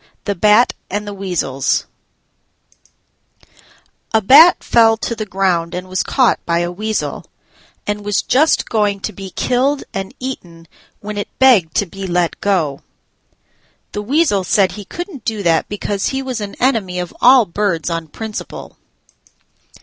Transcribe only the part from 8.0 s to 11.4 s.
was just going to be killed and eaten when it